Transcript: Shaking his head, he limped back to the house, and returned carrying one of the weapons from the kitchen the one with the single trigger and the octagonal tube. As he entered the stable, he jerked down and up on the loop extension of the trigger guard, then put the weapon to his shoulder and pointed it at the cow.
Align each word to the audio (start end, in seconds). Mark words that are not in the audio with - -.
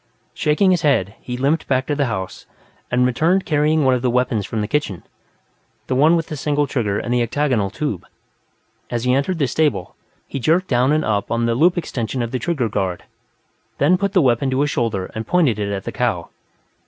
Shaking 0.33 0.71
his 0.71 0.81
head, 0.81 1.13
he 1.21 1.37
limped 1.37 1.67
back 1.67 1.85
to 1.85 1.93
the 1.93 2.07
house, 2.07 2.47
and 2.89 3.05
returned 3.05 3.45
carrying 3.45 3.83
one 3.85 3.93
of 3.93 4.01
the 4.01 4.09
weapons 4.09 4.47
from 4.47 4.61
the 4.61 4.67
kitchen 4.67 5.03
the 5.85 5.93
one 5.93 6.15
with 6.15 6.25
the 6.25 6.35
single 6.35 6.65
trigger 6.65 6.97
and 6.97 7.13
the 7.13 7.21
octagonal 7.21 7.69
tube. 7.69 8.07
As 8.89 9.03
he 9.03 9.13
entered 9.13 9.37
the 9.37 9.45
stable, 9.47 9.95
he 10.25 10.39
jerked 10.39 10.67
down 10.67 10.91
and 10.91 11.05
up 11.05 11.29
on 11.29 11.45
the 11.45 11.53
loop 11.53 11.77
extension 11.77 12.23
of 12.23 12.31
the 12.31 12.39
trigger 12.39 12.67
guard, 12.67 13.03
then 13.77 13.95
put 13.95 14.13
the 14.13 14.23
weapon 14.23 14.49
to 14.49 14.61
his 14.61 14.71
shoulder 14.71 15.11
and 15.13 15.27
pointed 15.27 15.59
it 15.59 15.71
at 15.71 15.83
the 15.83 15.91
cow. 15.91 16.29